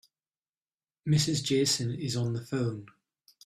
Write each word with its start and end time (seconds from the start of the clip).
Mrs. 1.07 1.43
Jason 1.43 1.93
is 1.93 2.15
on 2.17 2.33
the 2.33 2.41
phone. 2.41 2.87